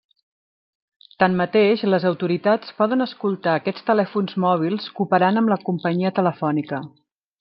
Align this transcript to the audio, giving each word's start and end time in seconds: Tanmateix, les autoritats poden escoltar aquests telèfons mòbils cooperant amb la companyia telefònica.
Tanmateix, 1.23 1.83
les 1.95 2.07
autoritats 2.11 2.73
poden 2.79 3.05
escoltar 3.07 3.53
aquests 3.59 3.85
telèfons 3.91 4.35
mòbils 4.47 4.89
cooperant 5.01 5.39
amb 5.43 5.53
la 5.55 5.59
companyia 5.69 6.15
telefònica. 6.23 6.83